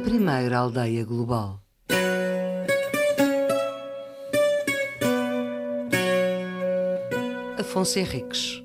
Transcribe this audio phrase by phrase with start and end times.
[0.00, 1.60] a primeira aldeia global.
[7.58, 8.64] Afonso Henriques.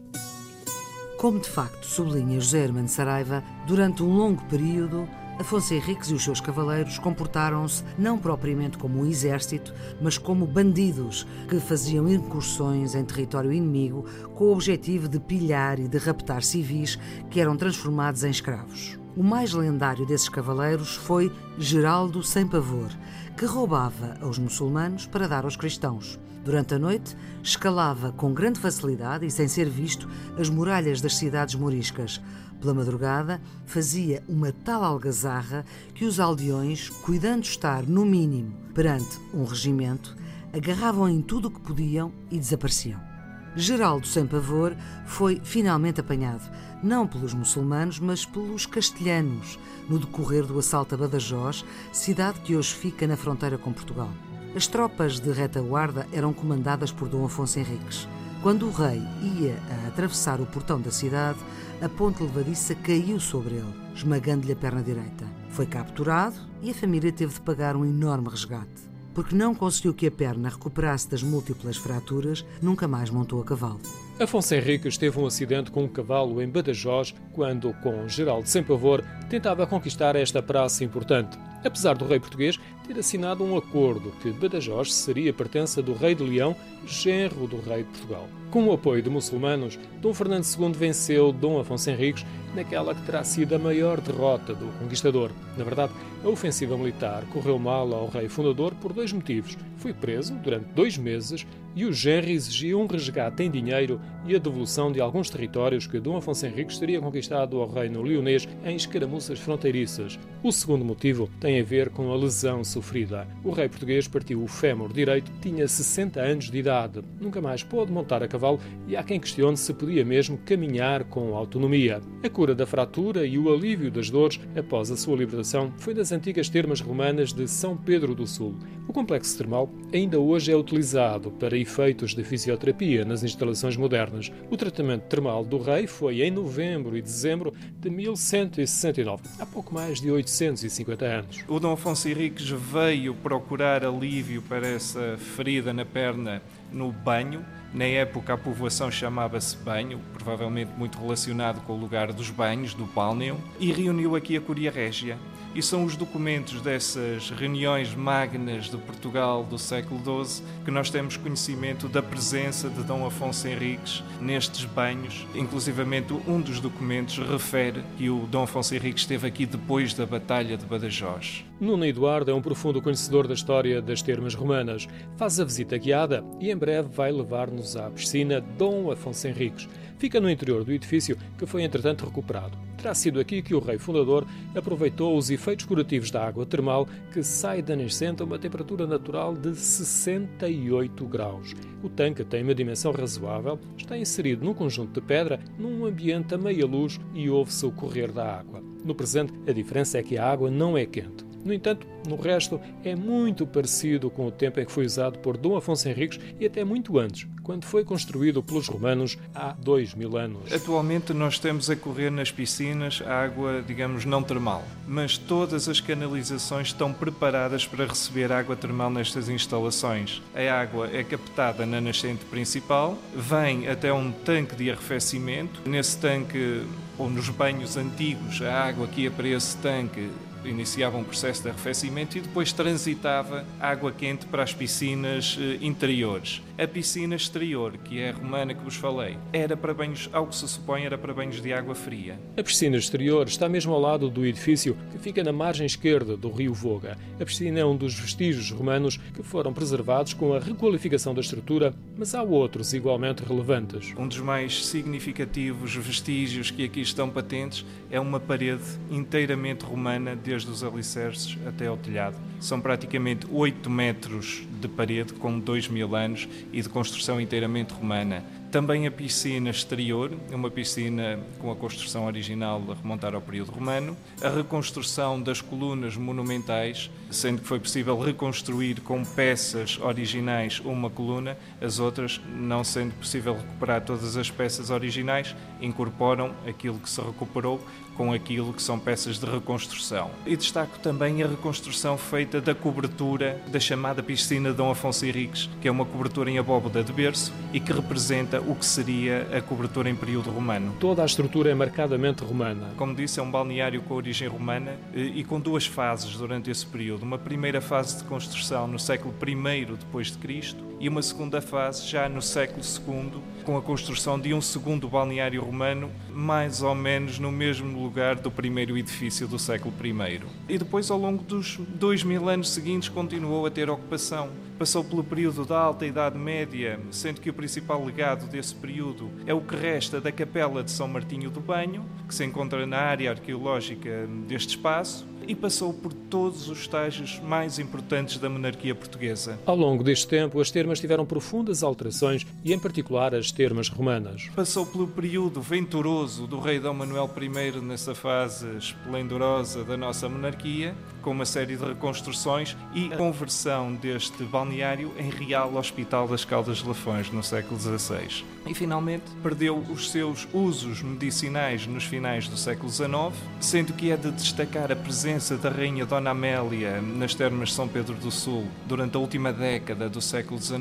[1.18, 6.24] Como de facto sublinha José Hermano Saraiva, durante um longo período, Afonso Henriques e os
[6.24, 13.04] seus cavaleiros comportaram-se não propriamente como um exército, mas como bandidos que faziam incursões em
[13.04, 14.06] território inimigo
[14.36, 16.98] com o objetivo de pilhar e de raptar civis
[17.30, 18.97] que eram transformados em escravos.
[19.15, 22.89] O mais lendário desses cavaleiros foi Geraldo Sem Pavor,
[23.38, 26.19] que roubava aos muçulmanos para dar aos cristãos.
[26.43, 31.55] Durante a noite, escalava com grande facilidade e sem ser visto as muralhas das cidades
[31.55, 32.21] moriscas.
[32.59, 35.63] Pela madrugada, fazia uma tal algazarra
[35.93, 40.13] que os aldeões, cuidando estar, no mínimo, perante um regimento,
[40.52, 43.14] agarravam em tudo o que podiam e desapareciam.
[43.58, 46.44] Geraldo Sem Pavor foi finalmente apanhado,
[46.84, 52.73] não pelos muçulmanos, mas pelos castelhanos, no decorrer do assalto a Badajoz, cidade que hoje
[52.73, 54.09] fica na fronteira com Portugal.
[54.53, 58.08] As tropas de retaguarda eram comandadas por Dom Afonso Henriques.
[58.44, 61.40] Quando o rei ia a atravessar o portão da cidade,
[61.81, 65.25] a ponte levadiça caiu sobre ele, esmagando-lhe a perna direita.
[65.50, 68.94] Foi capturado e a família teve de pagar um enorme resgate.
[69.16, 73.80] Porque não conseguiu que a perna recuperasse das múltiplas fraturas, nunca mais montou a cavalo.
[74.19, 79.02] Afonso Henriques teve um acidente com um cavalo em Badajoz quando, com Geraldo Sem Pavor,
[79.30, 81.38] tentava conquistar esta praça importante.
[81.63, 86.23] Apesar do rei português ter assinado um acordo que Badajoz seria pertença do rei de
[86.23, 86.55] Leão,
[86.86, 88.28] genro do rei de Portugal.
[88.52, 92.25] Com o apoio de muçulmanos, Dom Fernando II venceu Dom Afonso Henriques
[92.56, 95.31] naquela que terá sido a maior derrota do conquistador.
[95.58, 95.91] Na verdade,
[96.23, 99.58] a ofensiva militar correu mal ao rei fundador por dois motivos.
[99.78, 104.39] Foi preso durante dois meses e o genro exigiu um resgate em dinheiro e a
[104.39, 109.38] devolução de alguns territórios que Dom Afonso Henriques teria conquistado ao reino leonês em escaramuças
[109.39, 110.17] fronteiriças.
[110.41, 113.26] O segundo motivo tem a ver com a lesão sofrida.
[113.44, 117.91] O rei português partiu o fémur direito, tinha 60 anos de idade, nunca mais pôde
[117.91, 122.02] montar a cavalo e há quem questione se podia mesmo caminhar com autonomia.
[122.24, 126.12] A cura da fratura e o alívio das dores após a sua libertação foi das
[126.12, 128.56] antigas termas romanas de São Pedro do Sul.
[128.88, 134.31] O complexo termal ainda hoje é utilizado para efeitos de fisioterapia nas instalações modernas.
[134.50, 140.00] O tratamento termal do rei foi em novembro e dezembro de 1169, há pouco mais
[140.00, 141.44] de 850 anos.
[141.47, 146.41] O Dom Afonso Henriques veio procurar alívio para essa ferida na perna
[146.72, 147.44] no banho.
[147.73, 152.85] Na época a povoação chamava-se Banho, provavelmente muito relacionado com o lugar dos banhos, do
[152.85, 155.17] Balneum, e reuniu aqui a Curia Régia,
[155.55, 161.16] e são os documentos dessas reuniões magnas de Portugal do século XII que nós temos
[161.16, 165.25] conhecimento da presença de Dom Afonso Henriques nestes banhos.
[165.33, 170.57] Inclusivamente, um dos documentos refere que o Dom Afonso Henriques esteve aqui depois da Batalha
[170.57, 171.45] de Badajoz.
[171.59, 174.89] Nuno Eduardo é um profundo conhecedor da história das termas romanas.
[175.16, 179.69] Faz a visita guiada e em breve vai levar-nos à piscina Dom Afonso Henriques.
[179.97, 182.57] Fica no interior do edifício que foi entretanto recuperado.
[182.78, 187.23] Terá sido aqui que o rei fundador aproveitou os efeitos curativos da água termal que
[187.23, 191.53] sai da nascente a uma temperatura natural de 68 graus.
[191.81, 196.38] O tanque tem uma dimensão razoável, está inserido num conjunto de pedra, num ambiente a
[196.38, 198.61] meia luz e ouve-se o correr da água.
[198.84, 201.25] No presente, a diferença é que a água não é quente.
[201.45, 205.38] No entanto, no resto é muito parecido com o tempo em que foi usado por
[205.38, 210.17] Dom Afonso Henriques e até muito antes, quando foi construído pelos romanos há dois mil
[210.17, 210.51] anos.
[210.51, 216.69] Atualmente nós temos a correr nas piscinas água, digamos, não termal, mas todas as canalizações
[216.69, 220.23] estão preparadas para receber água termal nestas instalações.
[220.34, 225.61] A água é captada na nascente principal, vem até um tanque de arrefecimento.
[225.69, 226.63] Nesse tanque
[226.97, 230.09] ou nos banhos antigos, a água que ia para esse tanque
[230.50, 236.41] iniciava um processo de arrefecimento e depois transitava água quente para as piscinas eh, interiores.
[236.57, 240.35] A piscina exterior, que é a romana que vos falei, era para banhos, ao que
[240.35, 242.17] se supõe, era para banhos de água fria.
[242.37, 246.31] A piscina exterior está mesmo ao lado do edifício que fica na margem esquerda do
[246.31, 246.97] rio Voga.
[247.20, 251.73] A piscina é um dos vestígios romanos que foram preservados com a requalificação da estrutura,
[251.97, 253.93] mas há outros igualmente relevantes.
[253.97, 260.36] Um dos mais significativos vestígios que aqui estão patentes é uma parede inteiramente romana de
[260.36, 262.18] desde os alicerces até ao telhado.
[262.42, 268.22] São praticamente 8 metros de parede com 2 mil anos e de construção inteiramente romana.
[268.52, 273.96] Também a piscina exterior, uma piscina com a construção original a remontar ao período romano,
[274.22, 281.38] a reconstrução das colunas monumentais, sendo que foi possível reconstruir com peças originais uma coluna,
[281.62, 287.62] as outras, não sendo possível recuperar todas as peças originais, incorporam aquilo que se recuperou
[287.96, 290.12] com aquilo que são peças de reconstrução.
[290.25, 295.68] E destaco também a reconstrução feita da cobertura da chamada piscina Dom Afonso Henriques, que
[295.68, 299.90] é uma cobertura em abóboda de berço e que representa o que seria a cobertura
[299.90, 300.75] em período romano.
[300.80, 302.72] Toda a estrutura é marcadamente romana.
[302.78, 306.66] Como disse, é um balneário com origem romana eh, e com duas fases durante esse
[306.66, 306.95] período.
[307.04, 311.88] Uma primeira fase de construção no século I depois de Cristo e uma segunda fase
[311.88, 317.19] já no século II, com a construção de um segundo balneário romano, mais ou menos
[317.19, 320.22] no mesmo lugar do primeiro edifício do século I.
[320.50, 324.30] E depois, ao longo dos dois mil anos seguintes, continuou a ter ocupação.
[324.57, 329.33] Passou pelo período da Alta Idade Média, sendo que o principal legado desse período é
[329.33, 333.12] o que resta da Capela de São Martinho do Banho, que se encontra na área
[333.12, 339.39] arqueológica deste espaço, e passou por todos os estágios mais importantes da monarquia portuguesa.
[339.45, 344.30] Ao longo deste tempo, as termas tiveram profundas alterações e, em particular, as termas romanas.
[344.36, 350.76] Passou pelo período venturoso do rei Dom Manuel I nessa fase esplendorosa da nossa monarquia,
[351.06, 356.57] com uma série de reconstruções e a conversão deste balneário em Real Hospital das Caldas
[356.57, 358.25] de Lafões no século XVI.
[358.48, 363.98] E finalmente perdeu os seus usos medicinais nos finais do século XIX, sendo que é
[363.98, 368.48] de destacar a presença da Rainha Dona Amélia nas termas de São Pedro do Sul
[368.66, 370.58] durante a última década do século XIX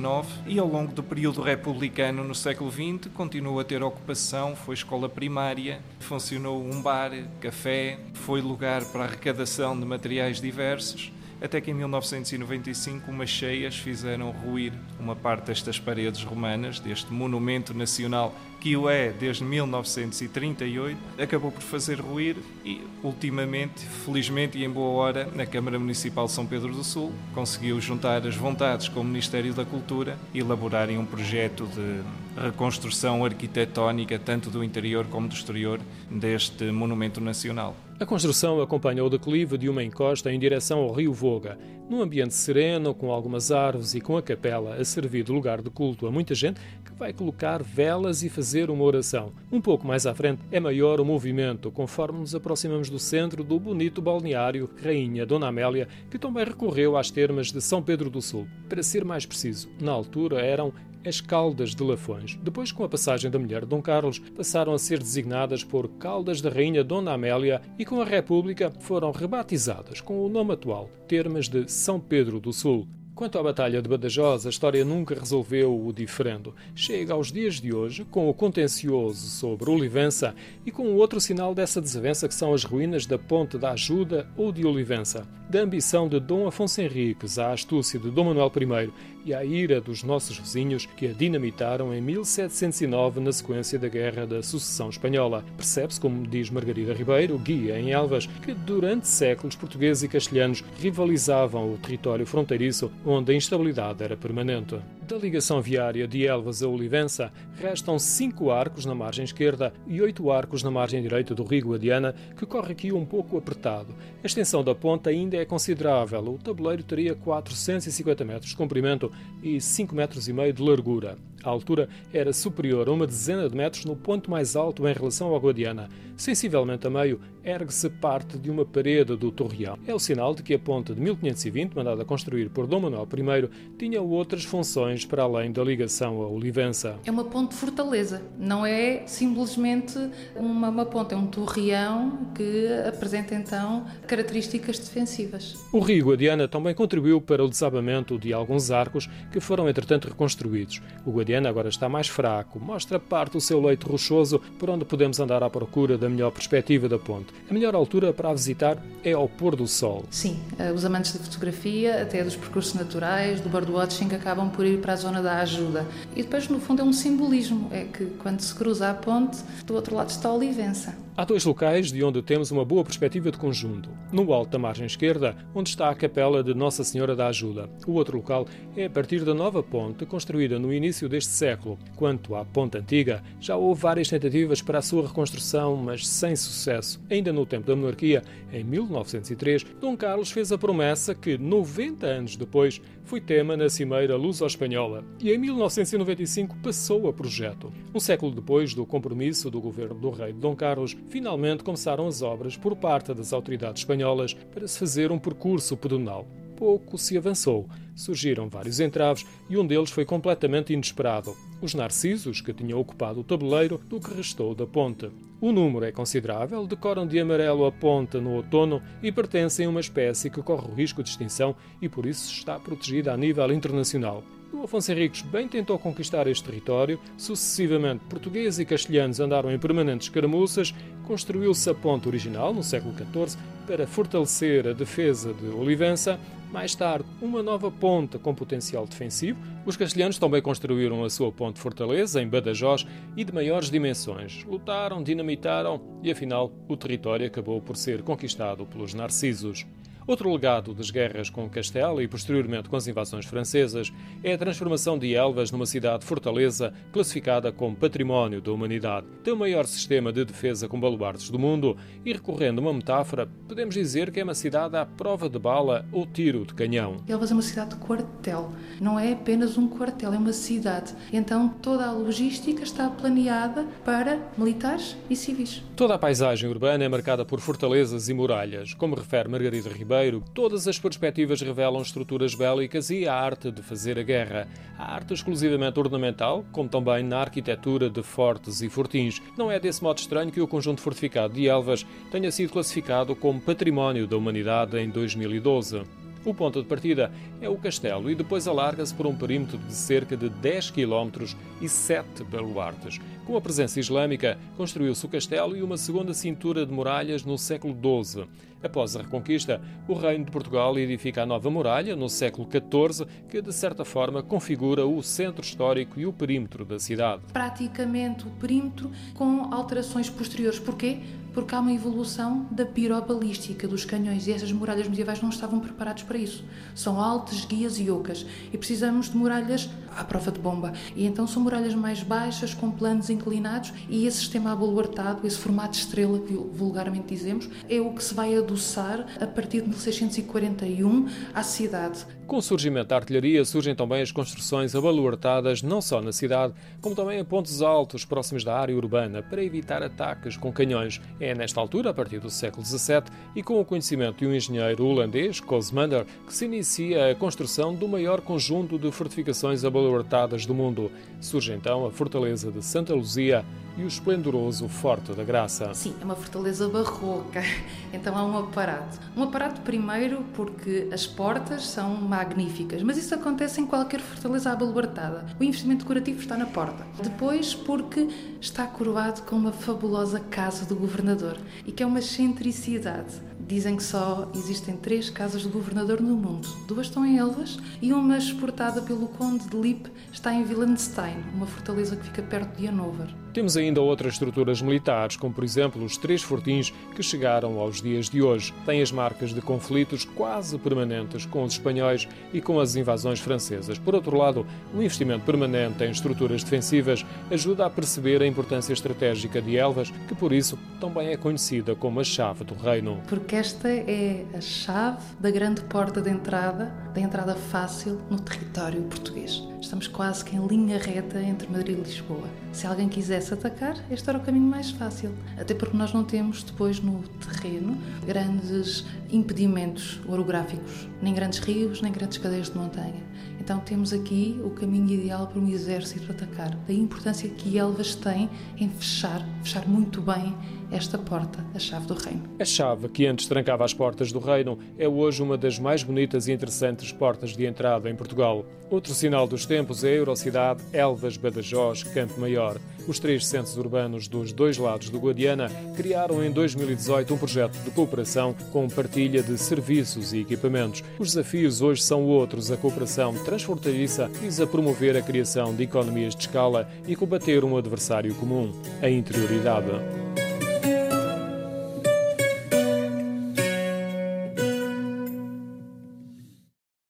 [0.47, 5.08] e ao longo do período republicano no século XX continuou a ter ocupação, foi escola
[5.08, 11.13] primária, funcionou um bar, café, foi lugar para arrecadação de materiais diversos
[11.45, 17.75] até que em 1995 umas cheias fizeram ruir uma parte destas paredes romanas, deste monumento
[17.75, 24.71] nacional que o é desde 1938, acabou por fazer ruir e, ultimamente, felizmente e em
[24.71, 29.01] boa hora, na Câmara Municipal de São Pedro do Sul, conseguiu juntar as vontades com
[29.01, 35.29] o Ministério da Cultura e elaborarem um projeto de reconstrução arquitetónica, tanto do interior como
[35.29, 35.79] do exterior,
[36.11, 37.77] deste monumento nacional.
[38.00, 41.56] A construção acompanha o declive de uma encosta em direção ao rio Voga,
[41.88, 45.70] num ambiente sereno, com algumas árvores e com a capela a servir de lugar de
[45.70, 49.32] culto a muita gente que vai colocar velas e fazer uma oração.
[49.50, 53.61] Um pouco mais à frente é maior o movimento, conforme nos aproximamos do centro do
[53.61, 58.49] bonito balneário Rainha Dona Amélia, que também recorreu às termas de São Pedro do Sul.
[58.69, 60.73] Para ser mais preciso, na altura eram
[61.05, 62.39] as Caldas de Lafões.
[62.43, 66.51] Depois, com a passagem da mulher Dom Carlos, passaram a ser designadas por Caldas da
[66.51, 71.71] Rainha Dona Amélia e com a República foram rebatizadas com o nome atual, Termas de
[71.71, 72.87] São Pedro do Sul.
[73.15, 76.53] Quanto à Batalha de Badajoz, a história nunca resolveu o diferendo.
[76.75, 80.35] Chega aos dias de hoje, com o contencioso sobre Olivença
[80.67, 84.50] e com outro sinal dessa desavença que são as ruínas da Ponte da Ajuda ou
[84.50, 85.29] de Olivença.
[85.49, 88.93] Da ambição de Dom Afonso Henriques à astúcia de Dom Manuel I
[89.25, 94.26] e à ira dos nossos vizinhos que a dinamitaram em 1709 na sequência da Guerra
[94.26, 95.44] da Sucessão Espanhola.
[95.56, 101.73] Percebe-se, como diz Margarida Ribeiro, guia em Elvas, que durante séculos portugueses e castelhanos rivalizavam
[101.73, 104.76] o território fronteiriço onde a instabilidade era permanente.
[105.06, 107.31] Da ligação viária de Elvas a Olivença,
[107.61, 112.15] restam cinco arcos na margem esquerda e oito arcos na margem direita do Rio Guadiana,
[112.35, 113.95] que corre aqui um pouco apertado.
[114.23, 116.21] A extensão da ponta ainda é considerável.
[116.21, 119.12] O tabuleiro teria 450 metros de comprimento
[119.43, 121.19] e 5 metros e meio de largura.
[121.44, 125.29] A altura era superior a uma dezena de metros no ponto mais alto em relação
[125.29, 125.88] ao Guadiana.
[126.17, 129.76] Sensivelmente a meio, ergue-se parte de uma parede do Torreão.
[129.87, 133.50] É o sinal de que a ponte de 1520, mandada construir por Dom Manuel I,
[133.76, 136.99] tinha outras funções para além da ligação a Olivença.
[137.04, 139.99] É uma ponte fortaleza, não é simplesmente
[140.37, 145.57] uma, uma ponte, é um torreão que apresenta então características defensivas.
[145.73, 150.80] O rio Guadiana também contribuiu para o desabamento de alguns arcos que foram entretanto reconstruídos.
[151.04, 155.19] O Guadiana agora está mais fraco, mostra parte do seu leito rochoso por onde podemos
[155.21, 157.33] andar à procura da melhor perspectiva da ponte.
[157.50, 160.05] A melhor altura para a visitar é ao pôr do sol.
[160.11, 164.81] Sim, eh, os amantes de fotografia, até dos percursos naturais, do birdwatching, acabam por ir
[164.81, 165.87] para a zona da ajuda.
[166.14, 169.75] E depois, no fundo, é um simbolismo, é que quando se cruza a ponte, do
[169.75, 170.95] outro lado está a Olivença.
[171.16, 173.88] Há dois locais de onde temos uma boa perspectiva de conjunto.
[174.11, 177.71] No alto da margem esquerda, onde está a capela de Nossa Senhora da Ajuda.
[177.87, 181.78] O outro local é a partir da nova ponte construída no início deste século.
[181.94, 187.00] Quanto à ponte antiga, já houve várias tentativas para a sua reconstrução, mas sem sucesso.
[187.09, 188.21] Ainda no tempo da monarquia,
[188.52, 194.16] em 1903, Dom Carlos fez a promessa que, 90 anos depois, foi tema na Cimeira
[194.16, 197.73] Luso-Espanhola e em 1995 passou a projeto.
[197.94, 202.56] Um século depois do compromisso do governo do rei Dom Carlos, finalmente começaram as obras
[202.56, 206.26] por parte das autoridades espanholas para se fazer um percurso pedonal.
[206.56, 207.68] Pouco se avançou.
[207.94, 213.25] Surgiram vários entraves e um deles foi completamente inesperado: os narcisos que tinham ocupado o
[213.25, 215.11] tabuleiro do que restou da ponte.
[215.40, 219.80] O número é considerável, decoram de amarelo a ponta no outono e pertencem a uma
[219.80, 224.23] espécie que corre o risco de extinção e por isso está protegida a nível internacional.
[224.54, 230.08] O Afonso Henriques bem tentou conquistar este território, sucessivamente portugueses e castelhanos andaram em permanentes
[230.08, 230.73] caramuças,
[231.04, 236.20] construiu-se a ponte original no século XIV para fortalecer a defesa de Olivença,
[236.52, 239.40] mais tarde uma nova ponte com potencial defensivo.
[239.66, 244.44] Os castelhanos também construíram a sua ponte fortaleza em Badajoz e de maiores dimensões.
[244.44, 249.66] Lutaram, dinamitaram e afinal o território acabou por ser conquistado pelos narcisos.
[250.06, 253.90] Outro legado das guerras com Castela e posteriormente com as invasões francesas
[254.23, 259.06] é a transformação de Elvas numa cidade-fortaleza classificada como Património da Humanidade.
[259.23, 263.26] Tem o maior sistema de defesa com baluartes do mundo e, recorrendo a uma metáfora,
[263.49, 266.99] podemos dizer que é uma cidade à prova de bala ou tiro de canhão.
[267.08, 270.94] Elvas é uma cidade de quartel, não é apenas um quartel, é uma cidade.
[271.14, 275.62] Então toda a logística está planeada para militares e civis.
[275.75, 280.25] Toda a paisagem urbana é marcada por fortalezas e muralhas, como refere Margarida Ribeiro Ribeiro,
[280.35, 284.49] todas as perspectivas revelam estruturas bélicas e a arte de fazer a guerra.
[284.77, 289.23] A arte exclusivamente ornamental, como também na arquitetura de fortes e fortins.
[289.39, 293.41] Não é desse modo estranho que o conjunto fortificado de Elvas tenha sido classificado como
[293.41, 295.83] Património da Humanidade em 2012.
[296.25, 300.17] O ponto de partida é o castelo e depois alarga-se por um perímetro de cerca
[300.17, 301.25] de 10 km
[301.61, 302.99] e 7 baluartes.
[303.26, 307.75] Com a presença islâmica, construiu-se o castelo e uma segunda cintura de muralhas no século
[307.75, 308.26] XII.
[308.62, 313.40] Após a Reconquista, o Reino de Portugal edifica a nova muralha no século XIV, que
[313.40, 317.23] de certa forma configura o centro histórico e o perímetro da cidade.
[317.33, 320.59] Praticamente o perímetro com alterações posteriores.
[320.59, 321.00] Porquê?
[321.35, 326.02] Porque há uma evolução da pirobalística dos canhões e essas muralhas medievais não estavam preparados
[326.02, 326.45] para isso.
[326.75, 330.73] São altas, guias e ocas e precisamos de muralhas à prova de bomba.
[330.95, 335.73] E então são muralhas mais baixas, com planos inclinados e esse sistema abaluartado, esse formato
[335.73, 341.09] de estrela que vulgarmente dizemos, é o que se vai adoçar a partir de 1641
[341.33, 342.07] à cidade.
[342.26, 346.95] Com o surgimento da artilharia surgem também as construções abaluartadas não só na cidade, como
[346.95, 351.02] também em pontos altos próximos da área urbana, para evitar ataques com canhões.
[351.21, 353.02] É nesta altura, a partir do século XVII,
[353.37, 357.87] e com o conhecimento de um engenheiro holandês, Cosmander, que se inicia a construção do
[357.87, 360.90] maior conjunto de fortificações abaluartadas do mundo.
[361.21, 363.45] Surge então a fortaleza de Santa Luzia,
[363.76, 365.73] e o esplendoroso Forte da Graça.
[365.75, 367.43] Sim, é uma fortaleza barroca,
[367.93, 368.99] então há um aparato.
[369.16, 375.26] Um aparato, primeiro, porque as portas são magníficas, mas isso acontece em qualquer fortaleza abaluartada.
[375.38, 376.87] O investimento decorativo está na porta.
[377.02, 378.09] Depois, porque
[378.40, 383.23] está coroado com uma fabulosa casa do governador e que é uma excentricidade.
[383.47, 386.49] Dizem que só existem três casas do governador no mundo.
[386.66, 391.47] Duas estão em Elvas e uma exportada pelo conde de Lippe está em Willenstein, uma
[391.47, 393.24] fortaleza que fica perto de Hannover.
[393.35, 398.09] Temos ainda outras estruturas militares, como por exemplo os três fortins que chegaram aos dias
[398.09, 398.55] de hoje.
[398.64, 403.76] Têm as marcas de conflitos quase permanentes com os espanhóis e com as invasões francesas.
[403.76, 409.43] Por outro lado, o investimento permanente em estruturas defensivas ajuda a perceber a importância estratégica
[409.43, 413.03] de Elvas, que por isso também é conhecida como a chave do reino.
[413.09, 418.81] Porque esta é a chave da grande porta de entrada, da entrada fácil no território
[418.83, 419.43] português.
[419.61, 422.29] Estamos quase que em linha reta entre Madrid e Lisboa.
[422.53, 425.11] Se alguém quisesse atacar, este era o caminho mais fácil.
[425.38, 431.92] Até porque nós não temos depois no terreno grandes impedimentos orográficos, nem grandes rios, nem
[431.92, 433.02] grandes cadeias de montanha.
[433.40, 436.54] Então temos aqui o caminho ideal para um exército atacar.
[436.66, 440.35] Da importância que Elvas tem em fechar, fechar muito bem
[440.73, 442.23] esta porta, a chave do reino.
[442.38, 446.26] A chave que antes trancava as portas do reino é hoje uma das mais bonitas
[446.26, 448.44] e interessantes portas de entrada em Portugal.
[448.71, 452.59] Outro sinal dos tempos é a Eurocidade Elvas Badajoz Campo Maior.
[452.88, 457.71] Os três centros urbanos dos dois lados do Guadiana criaram em 2018 um projeto de
[457.71, 458.68] cooperação com
[459.04, 460.82] partilha de serviços e equipamentos.
[460.99, 462.50] Os desafios hoje são outros.
[462.50, 468.14] A cooperação transfronteiriça visa promover a criação de economias de escala e combater um adversário
[468.14, 470.03] comum, a interioridade.